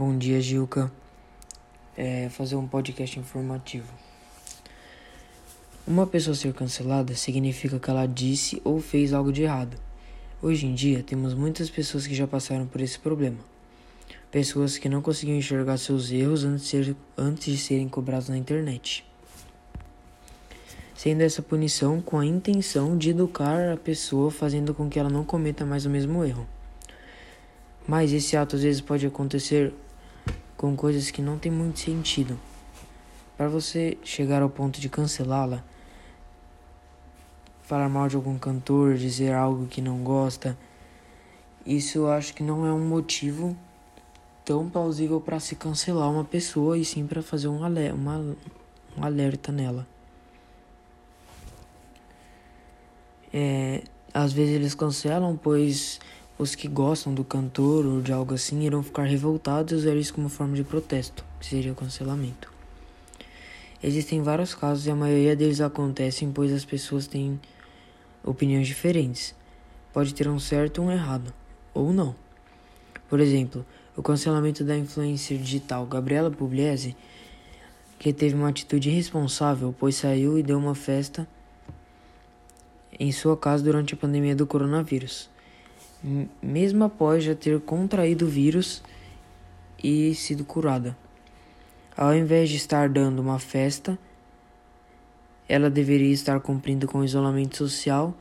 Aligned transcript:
Bom 0.00 0.16
dia, 0.16 0.40
Gilca. 0.40 0.90
É 1.94 2.30
fazer 2.30 2.56
um 2.56 2.66
podcast 2.66 3.18
informativo. 3.18 3.92
Uma 5.86 6.06
pessoa 6.06 6.34
ser 6.34 6.54
cancelada 6.54 7.14
significa 7.14 7.78
que 7.78 7.90
ela 7.90 8.06
disse 8.06 8.62
ou 8.64 8.80
fez 8.80 9.12
algo 9.12 9.30
de 9.30 9.42
errado. 9.42 9.76
Hoje 10.40 10.64
em 10.64 10.72
dia, 10.72 11.02
temos 11.02 11.34
muitas 11.34 11.68
pessoas 11.68 12.06
que 12.06 12.14
já 12.14 12.26
passaram 12.26 12.66
por 12.66 12.80
esse 12.80 12.98
problema. 12.98 13.36
Pessoas 14.30 14.78
que 14.78 14.88
não 14.88 15.02
conseguiam 15.02 15.36
enxergar 15.36 15.76
seus 15.76 16.10
erros 16.10 16.44
antes 16.44 16.64
de, 16.64 16.70
ser, 16.70 16.96
antes 17.14 17.52
de 17.52 17.58
serem 17.58 17.86
cobrados 17.86 18.30
na 18.30 18.38
internet. 18.38 19.04
Sendo 20.94 21.20
essa 21.20 21.42
punição 21.42 22.00
com 22.00 22.18
a 22.18 22.24
intenção 22.24 22.96
de 22.96 23.10
educar 23.10 23.74
a 23.74 23.76
pessoa, 23.76 24.30
fazendo 24.30 24.72
com 24.72 24.88
que 24.88 24.98
ela 24.98 25.10
não 25.10 25.24
cometa 25.24 25.66
mais 25.66 25.84
o 25.84 25.90
mesmo 25.90 26.24
erro. 26.24 26.48
Mas 27.86 28.14
esse 28.14 28.34
ato 28.34 28.56
às 28.56 28.62
vezes 28.62 28.80
pode 28.80 29.06
acontecer 29.06 29.74
com 30.60 30.76
coisas 30.76 31.10
que 31.10 31.22
não 31.22 31.38
tem 31.38 31.50
muito 31.50 31.80
sentido. 31.80 32.38
Para 33.34 33.48
você 33.48 33.96
chegar 34.04 34.42
ao 34.42 34.50
ponto 34.50 34.78
de 34.78 34.90
cancelá-la, 34.90 35.64
falar 37.62 37.88
mal 37.88 38.06
de 38.08 38.16
algum 38.16 38.38
cantor, 38.38 38.94
dizer 38.96 39.32
algo 39.32 39.66
que 39.66 39.80
não 39.80 40.04
gosta, 40.04 40.54
isso 41.64 41.96
eu 41.96 42.10
acho 42.10 42.34
que 42.34 42.42
não 42.42 42.66
é 42.66 42.72
um 42.74 42.86
motivo 42.86 43.56
tão 44.44 44.68
plausível 44.68 45.18
para 45.18 45.40
se 45.40 45.56
cancelar 45.56 46.10
uma 46.10 46.26
pessoa 46.26 46.76
e 46.76 46.84
sim 46.84 47.06
para 47.06 47.22
fazer 47.22 47.48
um 47.48 47.64
alerta, 47.64 47.94
uma, 47.94 48.18
um 48.98 49.02
alerta 49.02 49.50
nela. 49.50 49.86
É, 53.32 53.82
às 54.12 54.30
vezes 54.30 54.54
eles 54.54 54.74
cancelam, 54.74 55.40
pois 55.42 55.98
os 56.40 56.54
que 56.54 56.66
gostam 56.66 57.12
do 57.12 57.22
cantor 57.22 57.84
ou 57.84 58.00
de 58.00 58.14
algo 58.14 58.32
assim 58.32 58.62
irão 58.62 58.82
ficar 58.82 59.02
revoltados 59.02 59.74
e 59.74 59.76
usar 59.76 59.94
isso 59.94 60.14
como 60.14 60.30
forma 60.30 60.56
de 60.56 60.64
protesto, 60.64 61.22
que 61.38 61.44
seria 61.44 61.70
o 61.70 61.74
cancelamento. 61.74 62.50
Existem 63.82 64.22
vários 64.22 64.54
casos 64.54 64.86
e 64.86 64.90
a 64.90 64.94
maioria 64.94 65.36
deles 65.36 65.60
acontecem 65.60 66.32
pois 66.32 66.50
as 66.50 66.64
pessoas 66.64 67.06
têm 67.06 67.38
opiniões 68.24 68.66
diferentes. 68.66 69.34
Pode 69.92 70.14
ter 70.14 70.28
um 70.28 70.38
certo 70.38 70.80
ou 70.80 70.88
um 70.88 70.90
errado, 70.90 71.30
ou 71.74 71.92
não. 71.92 72.14
Por 73.06 73.20
exemplo, 73.20 73.66
o 73.94 74.02
cancelamento 74.02 74.64
da 74.64 74.78
influencer 74.78 75.36
digital 75.36 75.84
Gabriela 75.84 76.30
Pugliese, 76.30 76.96
que 77.98 78.14
teve 78.14 78.34
uma 78.34 78.48
atitude 78.48 78.88
irresponsável, 78.88 79.74
pois 79.78 79.96
saiu 79.96 80.38
e 80.38 80.42
deu 80.42 80.56
uma 80.56 80.74
festa 80.74 81.28
em 82.98 83.12
sua 83.12 83.36
casa 83.36 83.62
durante 83.62 83.92
a 83.92 83.96
pandemia 83.98 84.34
do 84.34 84.46
coronavírus 84.46 85.28
mesmo 86.42 86.84
após 86.84 87.24
já 87.24 87.34
ter 87.34 87.60
contraído 87.60 88.26
o 88.26 88.28
vírus 88.28 88.82
e 89.82 90.14
sido 90.14 90.44
curada. 90.44 90.96
Ao 91.96 92.14
invés 92.14 92.48
de 92.48 92.56
estar 92.56 92.88
dando 92.88 93.20
uma 93.20 93.38
festa, 93.38 93.98
ela 95.48 95.68
deveria 95.68 96.12
estar 96.12 96.40
cumprindo 96.40 96.86
com 96.86 96.98
o 97.00 97.04
isolamento 97.04 97.56
social 97.56 98.14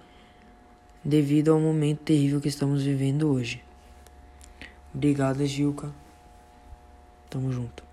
devido 1.04 1.52
ao 1.54 1.60
momento 1.60 2.00
terrível 2.00 2.42
que 2.42 2.50
estamos 2.50 2.84
vivendo 2.84 3.32
hoje. 3.32 3.64
Obrigada, 4.94 5.46
Gilca. 5.46 5.92
Tamo 7.30 7.52
junto. 7.52 7.89